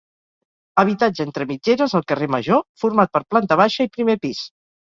Habitatge 0.83 1.25
entre 1.27 1.47
mitgeres 1.51 1.95
al 2.01 2.05
carrer 2.13 2.31
Major 2.37 2.65
format 2.85 3.15
per 3.19 3.25
planta 3.35 3.63
baixa 3.65 3.89
i 3.91 3.97
primer 3.99 4.19
pis. 4.27 4.43